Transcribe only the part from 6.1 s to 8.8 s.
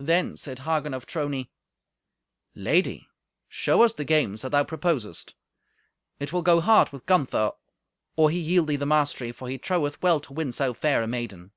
It will go hard with Gunther or he yield thee